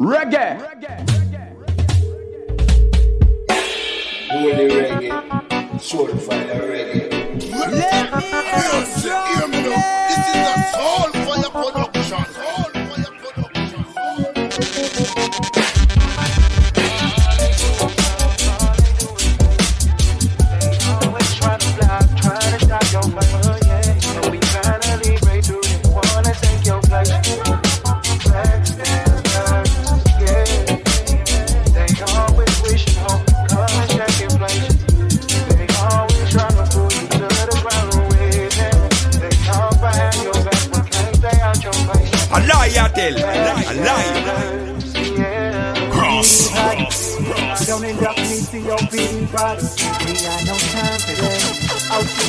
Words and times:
Reggae. 0.00 0.56
Holy 4.30 4.68
reggae, 4.70 5.12
soulful 5.78 6.38
reggae. 6.38 7.10
Let 7.50 7.70
me 7.70 8.22
hear 9.02 9.48
me 9.48 9.60
now. 9.68 10.08
This 10.08 10.24
is 10.26 10.40
a 10.40 10.64
soulfire 10.72 11.19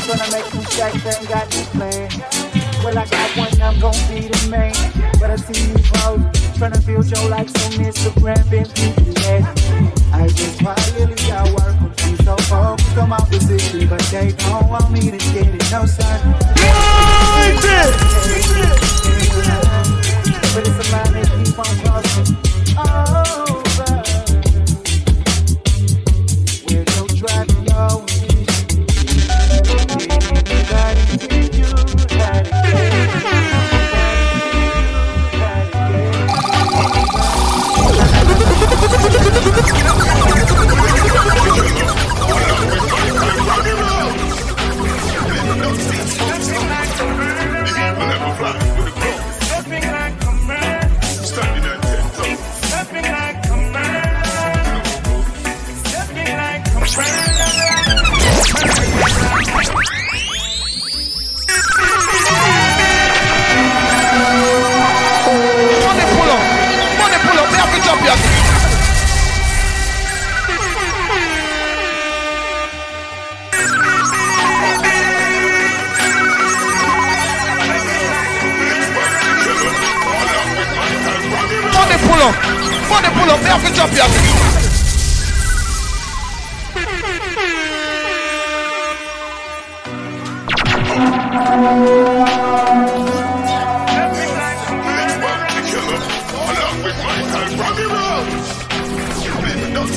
gonna 0.07 0.31
make 0.31 0.45
some 0.45 0.63
stacks 0.65 1.05
and 1.05 1.27
got 1.27 1.49
this 1.49 1.67
plan. 1.69 2.09
Well, 2.83 2.97
I 2.97 3.05
got 3.05 3.37
one, 3.37 3.61
I'm 3.61 3.79
gonna 3.79 4.07
be 4.09 4.27
the 4.27 4.47
man. 4.49 4.73
But 5.19 5.31
I 5.31 5.35
see 5.35 5.69
you 5.69 5.77
trying 6.57 6.73
to 6.73 6.81
build 6.81 7.09
your 7.09 7.29
likes 7.29 7.53
on 7.65 7.71
Instagram, 7.83 8.49
been 8.49 8.65
thinking 8.65 9.13
that. 9.25 9.43
I 10.13 10.27
just 10.27 10.59
quietly 10.59 11.15
got 11.27 11.49
work 11.53 11.75
on 11.81 11.89
me, 11.89 12.15
so 12.23 12.35
focused 12.49 12.97
on 12.97 13.09
my 13.09 13.19
position. 13.29 13.87
But 13.87 14.01
they 14.11 14.31
don't 14.31 14.67
want 14.69 14.91
me 14.91 15.11
to 15.11 15.17
get 15.17 15.47
it, 15.47 15.71
no 15.71 15.85
son. 15.85 16.35
But 20.53 20.67
it's 20.67 20.79
a 20.79 20.91
line 20.91 21.13
that 21.13 21.27
keep 21.45 21.59
on 21.59 21.73
crossing 21.79 22.35
over. 22.77 23.40
You 99.81 99.87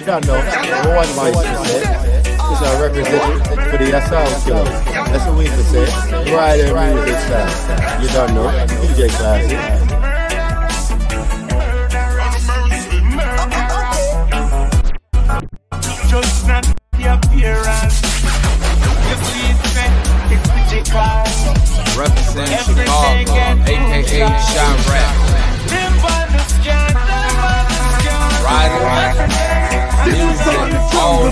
don't 0.00 0.26
know. 0.26 0.36
One 0.92 1.06
voice 1.14 1.40
is 1.40 1.84
It's 2.36 2.60
a 2.60 2.82
representative 2.82 3.70
for 3.70 3.78
the 3.78 3.96
assault 3.96 4.44
killer. 4.44 4.64
That's 5.08 5.24
what 5.26 5.38
we 5.38 5.46
can 5.46 5.62
say. 5.62 5.86
Right 6.34 6.70
Rider 6.70 6.94
music 6.96 7.18
style. 7.20 8.02
You 8.02 8.08
don't 8.08 8.34
know. 8.34 8.50
DJ 8.82 9.08
Classic. 9.08 9.83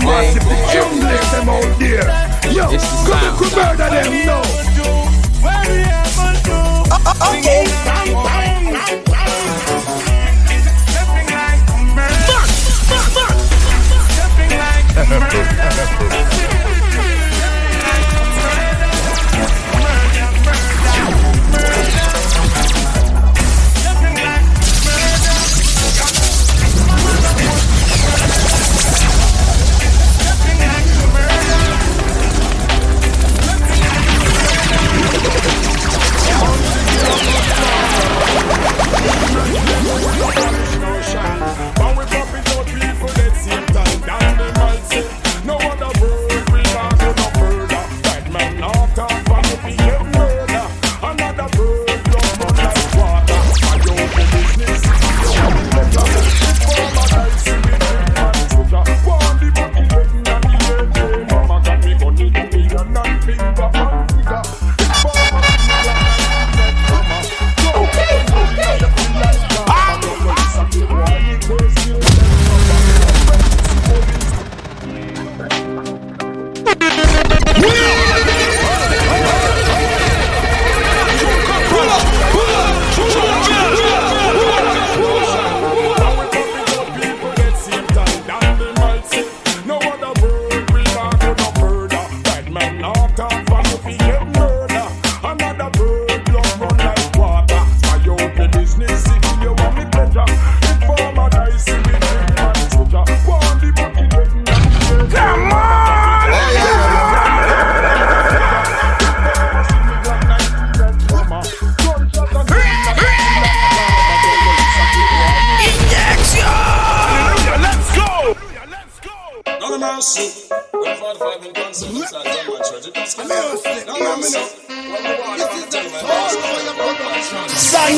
Music 0.03 0.43
all 0.43 0.99
day, 0.99 1.19
every 1.33 1.79
day. 1.79 2.53
Yo, 2.53 2.69
It's 2.71 2.83
the 3.03 3.11
come 3.11 3.43
and 3.43 3.55
murder 3.55 3.89
them 3.89 4.25
now. 4.25 4.72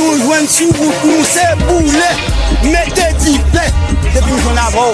nou 0.05 0.17
jwen 0.21 0.47
sou 0.49 0.71
bout 0.71 1.03
nou 1.03 1.23
se 1.25 1.45
boule, 1.65 2.09
mette 2.61 3.07
di 3.23 3.39
ple, 3.51 3.65
se 4.13 4.21
pou 4.21 4.41
kon 4.45 4.63
avou, 4.67 4.93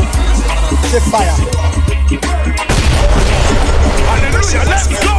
se 0.88 1.04
faya. 1.12 1.36
Aleluya, 4.16 4.69
let's 4.69 4.88
go! 4.88 5.11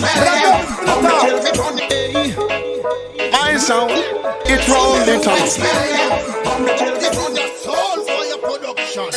My 0.00 0.08
sound, 3.58 3.90
it 4.46 4.66
round 4.68 5.06
the 5.06 5.20
town. 5.22 5.48
Soul 7.58 7.98
fire 8.06 8.38
production. 8.38 9.10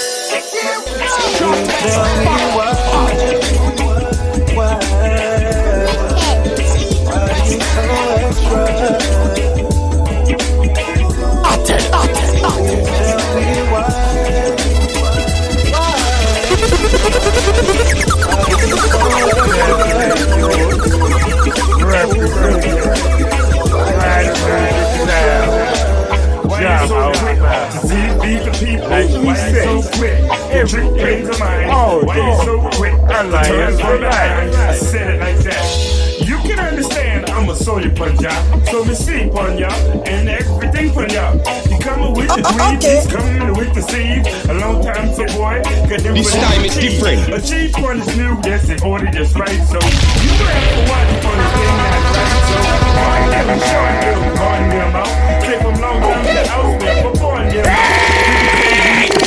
So 33.16 33.30
quick? 33.30 33.40
I 33.40 33.48
turn 33.48 33.78
for 33.78 34.00
line. 34.00 34.50
I 34.56 34.74
said 34.76 35.16
it 35.16 35.20
like 35.20 35.38
that. 35.44 35.96
You 36.28 36.38
can 36.40 36.60
understand 36.60 37.30
I'm 37.30 37.50
a 37.50 37.56
soldier 37.56 37.90
puncher. 37.92 38.32
So 38.72 38.84
me 38.84 38.94
sleep 38.96 39.34
on 39.36 39.58
ya 39.58 39.70
and 40.06 40.28
everything 40.30 40.92
for 40.92 41.08
ya. 41.08 41.34
You 41.70 41.78
coming 41.80 42.14
with 42.14 42.28
the 42.28 42.44
oh, 42.44 42.52
dream, 42.56 42.82
he's 42.82 43.08
coming 43.08 43.54
with 43.56 43.74
the 43.74 43.82
seed. 43.82 44.26
A 44.50 44.54
long 44.60 44.84
time 44.84 45.14
so 45.14 45.26
boy, 45.38 45.62
got 45.88 46.02
them 46.02 46.14
This 46.16 46.34
with 46.34 46.42
time 46.44 46.62
the 46.62 46.68
is 46.68 46.76
cheese. 46.76 47.00
different. 47.00 47.22
A 47.34 47.40
chief 47.42 47.72
one 47.80 48.00
is 48.02 48.18
new, 48.18 48.36
that's 48.42 48.70
in 48.70 48.82
order, 48.84 49.08
just 49.12 49.36
right. 49.36 49.62
So 49.70 49.80
you 49.80 50.32
grab 50.42 50.64
for 50.74 50.84
one 50.90 51.10
for 51.24 51.36
the 51.36 51.46
thing 51.56 51.76
that's 51.86 52.10
right. 52.16 52.42
So 52.50 52.58
on 53.06 53.32
I'm 53.36 53.60
showing 53.62 53.98
them, 54.02 54.20
on 54.44 54.62
them 54.70 54.96
out. 54.96 55.14
Take 55.46 55.62
them 55.62 55.76
long 55.82 56.00
time 56.02 56.26
to 56.26 56.34
the 56.34 56.46
house, 56.50 56.76
there, 56.82 57.04
but 57.04 57.22
on 57.22 57.48
them 57.48 57.66
out. 57.70 57.96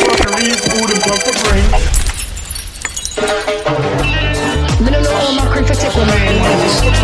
Fuckeries, 0.03 0.61
food 0.67 0.89
and 0.93 1.01
pump 1.03 1.21
for 1.23 1.37
brain. 1.47 1.98
Me 3.19 4.91
don't 4.91 5.03
know 5.03 5.11
how 5.11 5.33
my 5.35 5.47
my 5.51 6.05
mind. 6.07 6.39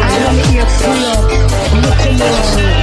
I 0.01 0.25
want 0.25 0.37
me 0.37 0.59
ear 0.59 0.67
full 0.67 1.05
up. 1.11 1.25
Come 1.71 2.69
on. 2.69 2.74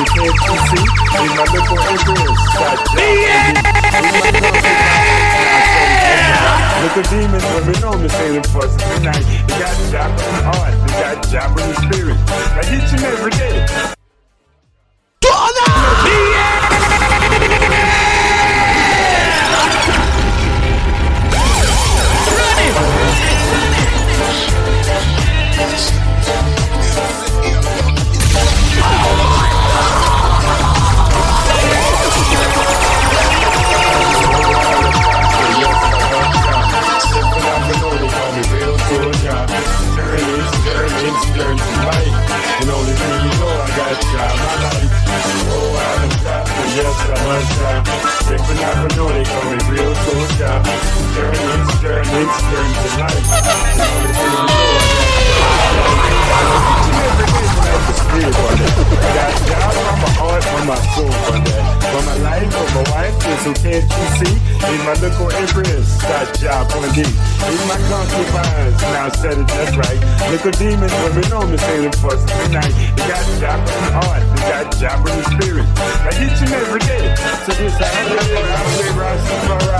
Wife 0.00 0.16
is 0.16 0.28
a 0.28 0.40
KFC, 0.40 0.72
in 0.80 1.30
my 1.36 1.44
little 1.52 1.78
acres, 1.92 2.40
got 2.54 2.78
Little 6.80 7.04
demons 7.10 7.44
when 7.44 7.62
we 7.66 7.74
know 7.80 7.94
me 7.98 8.08
say 8.08 8.32
them 8.32 8.44
for 8.44 8.64
every 8.64 9.04
night. 9.04 9.24
They 9.46 9.58
got 9.58 9.76
job 9.90 10.10
in 10.10 10.16
the 10.16 10.42
heart, 10.50 10.74
they 10.88 10.94
got 11.00 11.28
job 11.28 11.58
in 11.58 11.68
the 11.68 11.74
spirit. 11.74 12.16
I 12.28 12.60
each 12.74 12.92
and 12.92 13.04
every 13.04 13.30
day. 13.32 13.99
In 64.70 64.78
my 64.86 64.94
little 65.02 65.30
empress, 65.34 66.00
got 66.02 66.30
job 66.38 66.70
on 66.78 66.82
me. 66.94 67.02
In 67.02 67.62
my 67.66 67.78
concubines, 67.90 68.80
now 68.82 69.06
I 69.06 69.10
said 69.18 69.38
it 69.38 69.48
just 69.50 69.74
right. 69.74 70.00
Little 70.30 70.54
demons, 70.54 70.94
women 71.02 71.26
know 71.26 71.42
me, 71.42 71.56
say 71.58 71.80
them 71.82 71.92
fuss 71.98 72.22
tonight. 72.22 72.70
They 72.94 73.06
got 73.10 73.26
job 73.42 73.58
in 73.66 73.80
the 73.82 73.92
heart, 73.98 74.22
they 74.30 74.42
got 74.46 74.70
job 74.78 75.06
in 75.10 75.16
the 75.18 75.24
spirit. 75.34 75.66
I 75.74 76.10
each 76.22 76.38
and 76.46 76.54
every 76.54 76.80
day. 76.86 77.14
So 77.46 77.52
this 77.58 77.74
I 77.82 77.90
I 77.90 78.62
play 78.70 78.90
Rastafari. 78.94 79.70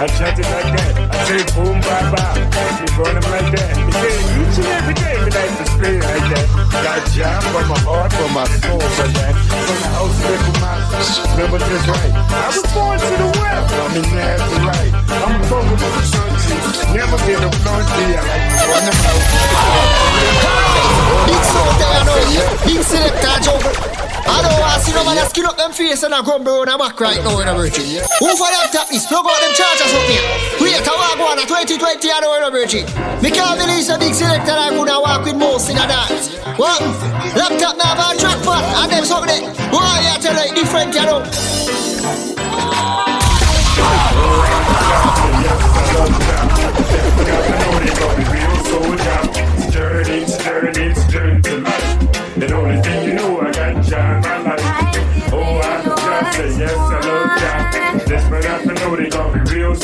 I 0.00 0.06
chant 0.16 0.38
it 0.40 0.48
like 0.48 0.70
that. 0.80 0.92
I 1.12 1.18
say 1.28 1.44
boom, 1.52 1.76
bye 1.84 2.08
bye. 2.08 2.40
Me 2.80 2.88
burn 2.96 3.20
them 3.20 3.26
like 3.28 3.47
job 7.14 7.42
for 7.42 7.64
my 7.66 7.78
heart, 7.80 8.12
for 8.12 8.28
my 8.32 8.44
soul, 8.44 8.80
for 8.80 9.08
that. 9.08 9.34
From 9.48 9.64
the 9.68 9.88
house, 9.94 10.18
for 10.20 10.56
my 10.60 10.76
Remember 11.38 11.58
this 11.58 11.86
right. 11.86 12.12
I 12.12 12.48
was 12.48 12.66
born 12.74 12.98
to 12.98 13.06
the 13.06 13.28
world. 13.38 13.70
I'm 13.70 13.94
in 13.96 14.06
Nazarite. 14.10 14.94
I'm 14.94 15.40
broken 15.48 15.76
to 15.78 15.88
the 15.94 16.02
country. 16.10 16.58
Never 16.96 17.18
get 17.24 17.38
a 17.38 17.50
country. 17.62 18.06
I 18.12 18.24
like 18.26 18.50
to 18.50 18.64
run 18.68 18.84
them 18.88 18.98
out. 19.06 19.22
Big 21.28 21.42
sound 21.44 21.74
there, 21.80 22.02
know 22.04 22.18
you. 22.34 22.44
Big 22.66 22.82
selector, 22.82 23.36
juggle. 23.42 24.07
I 24.28 24.44
don't 24.44 24.60
want 24.60 24.76
to 24.76 24.80
see 24.84 24.92
nobody 24.92 25.20
skin 25.32 25.46
up 25.46 25.56
them 25.56 25.72
face 25.72 26.02
and 26.04 26.12
a 26.12 26.22
grumble 26.22 26.60
on 26.60 26.68
a 26.68 26.76
back 26.76 27.00
right 27.00 27.16
now 27.24 27.40
in 27.40 27.48
a 27.48 27.54
virgin. 27.56 27.84
Who 28.20 28.28
for 28.36 28.48
them 28.52 28.68
tap 28.68 28.88
this? 28.92 29.06
Plug 29.08 29.24
out 29.24 29.40
them 29.40 29.52
chargers 29.56 29.92
up 29.96 30.04
here. 30.04 30.20
Wait, 30.60 30.76
I 30.76 31.16
go 31.16 31.24
on 31.24 31.40
a 31.40 31.48
2020 31.48 31.80
I 32.12 32.20
know 32.20 32.36
in 32.36 32.44
a 32.44 32.50
virgin. 32.52 32.84
Me 33.24 33.32
can't 33.32 33.56
believe 33.56 33.88
a 33.88 33.96
big 33.96 34.12
selector 34.12 34.52
I 34.52 34.68
could 34.68 34.84
walk 34.84 35.24
with 35.24 35.36
most 35.36 35.70
in 35.72 35.80
a 35.80 35.86
dance. 35.88 36.36
What? 36.60 36.76
Laptop 37.32 37.80
now 37.80 37.96
have 37.96 38.12
a 38.12 38.20
track 38.20 38.38
pad 38.44 38.64
and 38.84 38.92
them 38.92 39.04
something 39.08 39.32
there. 39.32 39.48
Why 39.72 40.04
you 40.04 40.20
tell 40.20 40.36
like 40.36 40.54
different, 40.54 40.92
you 40.92 41.08
know? 41.08 41.24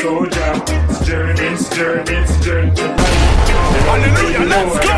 Soldier. 0.04 0.52
It's 0.68 1.06
journey, 1.06 1.40
it's 1.40 1.68
journey, 1.70 2.12
it's 2.12 2.36
journey 2.44 2.70
to 2.76 2.86
life. 4.46 4.72
The 4.74 4.93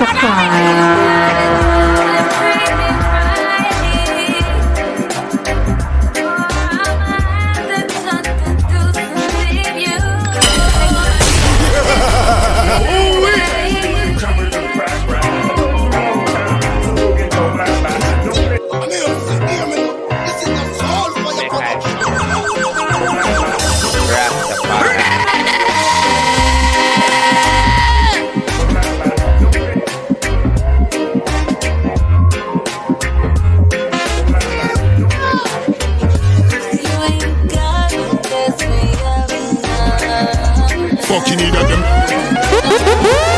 subscribe. 0.00 1.09
Fucking 41.10 41.38
need 41.38 41.52
them. 41.52 43.29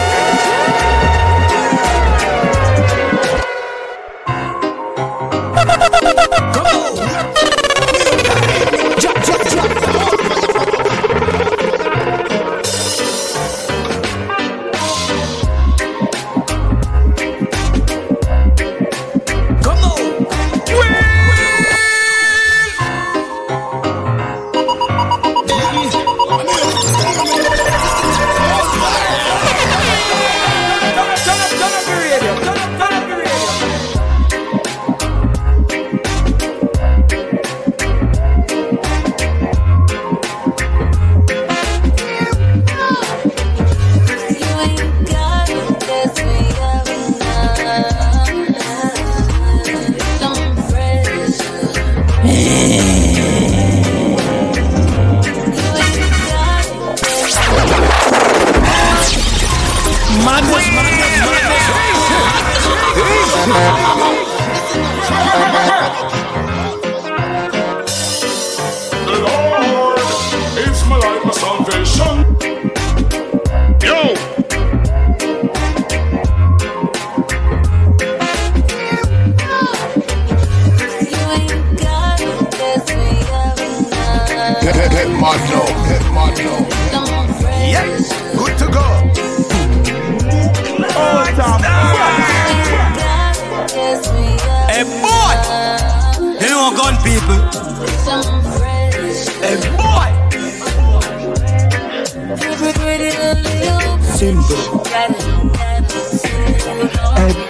Hey 99.43 99.57
boy, 99.77 100.09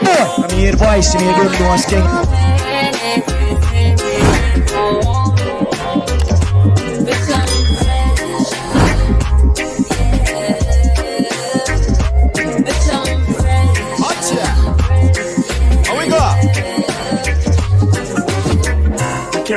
boy, 0.00 0.32
I'm 0.42 0.50
here 0.56 0.72
me 1.20 1.32
don't 1.34 1.52
know 1.52 1.68
what's 1.68 1.84
king. 1.84 3.31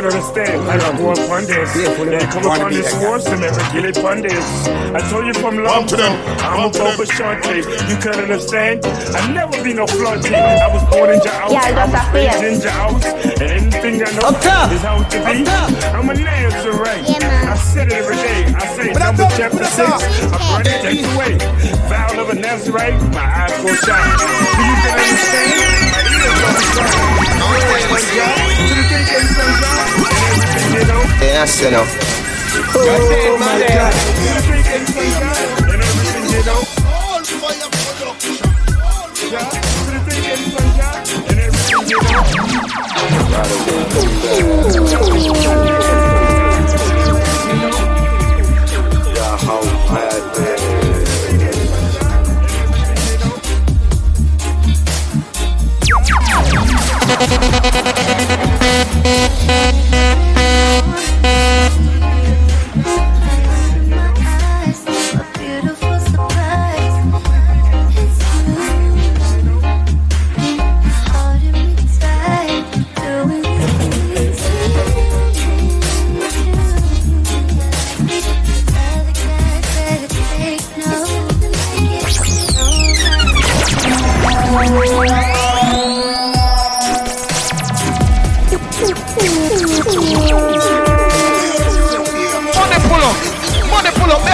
Can 0.05 0.13
can 0.13 0.21
understand. 0.21 0.69
I 0.69 0.77
don't 0.77 0.97
go 0.97 1.09
up 1.09 1.29
on 1.31 1.45
this. 1.45 1.73
They 1.73 2.25
come 2.29 2.45
up 2.45 2.61
on 2.61 2.71
this 2.71 2.93
horse 2.93 3.25
and 3.25 3.41
never 3.41 3.59
kill 3.71 3.85
it 3.85 3.97
on 3.97 4.21
this. 4.21 4.67
I 4.93 4.99
told 5.09 5.25
you 5.25 5.33
from 5.33 5.57
long 5.63 5.87
to 5.87 5.95
them. 5.95 6.13
I'm 6.45 6.69
a 6.69 6.71
Bobo 6.71 7.05
Shanti. 7.09 7.65
You 7.89 7.97
can't 7.97 8.21
understand. 8.21 8.85
I 8.85 9.33
never 9.33 9.63
be 9.63 9.73
no 9.73 9.87
flaunty. 9.87 10.35
I 10.35 10.67
was 10.69 10.83
born 10.93 11.09
in 11.09 11.21
your 11.23 11.33
house. 11.33 11.51
Yeah, 11.51 11.73
I 11.73 11.89
was 11.89 12.13
raised 12.13 12.43
in 12.43 12.61
your 12.61 12.71
house. 12.71 13.05
And 13.41 13.49
anything 13.49 14.03
I 14.05 14.11
know 14.13 14.29
Up 14.29 14.71
is 14.71 14.81
how 14.81 15.01
to 15.01 15.17
be. 15.17 15.49
I'm 15.89 16.09
a 16.09 16.13
Nazarite. 16.13 17.23
I 17.23 17.55
said 17.57 17.87
it 17.87 17.93
every 17.93 18.15
day. 18.17 18.53
I 18.53 18.65
say 18.77 18.93
Put 18.93 19.01
up, 19.01 19.17
number 19.17 19.35
chapter 19.35 19.65
six. 19.65 19.89
up. 19.89 20.01
I 20.37 20.61
burn 20.61 20.67
it 20.69 20.81
take 20.85 21.05
away. 21.15 21.33
Vow 21.89 22.21
of 22.21 22.29
a 22.29 22.35
Nazarite. 22.35 22.93
My 23.09 23.25
eyes 23.25 23.57
go 23.63 23.73
shine. 23.73 24.84
You 31.61 31.69
know. 31.69 31.83
Yeah, 31.83 32.95
I 32.95 32.99
no. 32.99 33.27
Oh 33.27 33.37
my 33.37 33.59
God. 33.67 33.93
To 57.05 57.41
the 57.41 57.49
day 57.49 57.69
they 57.71 57.84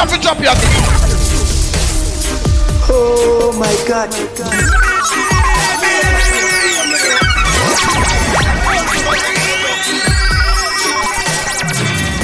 have 0.01 0.09
to 0.09 0.19
drop 0.19 0.39
your 0.41 0.55
thing. 0.55 0.71
Oh 2.89 3.53
my 3.59 3.71
God. 3.87 4.09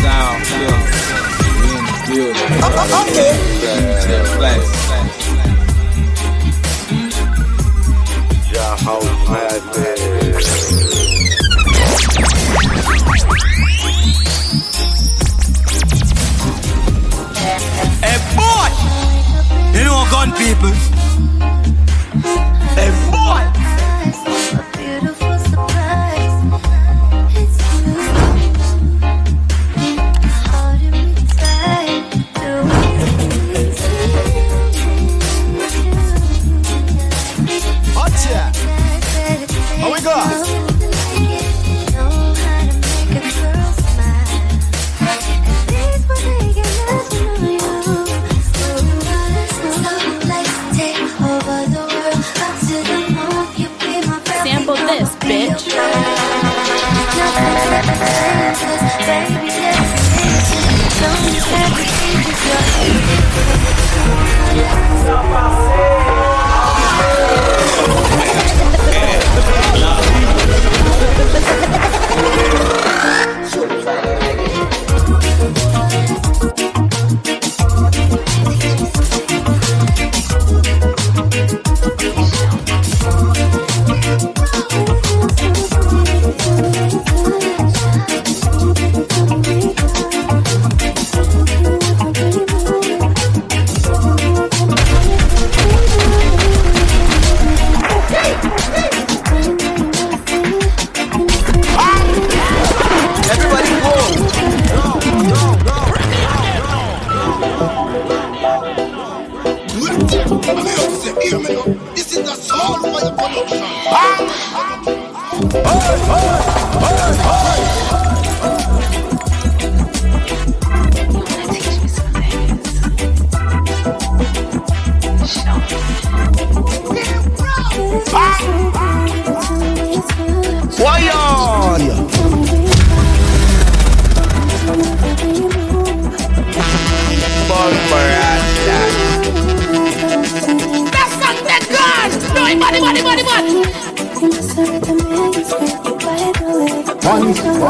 Down, 0.01 0.41
yeah. 0.57 0.73
Uh, 1.69 2.07
Good. 2.07 2.35
Uh, 2.63 3.03
okay. 3.03 3.33
Yeah, 3.61 4.23
flex. 4.37 4.77
Hey 9.27 9.87
gun 20.11 20.31
people? 20.33 20.71
Hey 22.75 22.91
boy! 23.11 23.56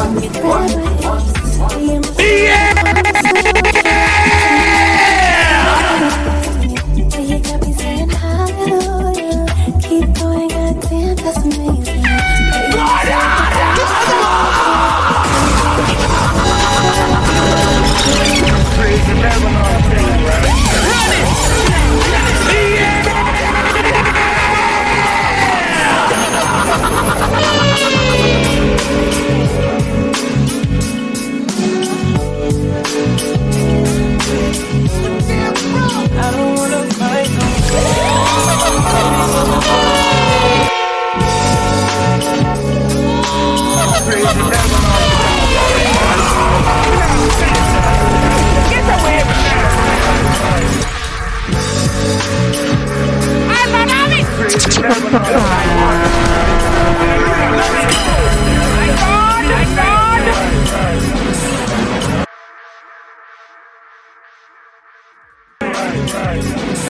Crazy 0.08 0.87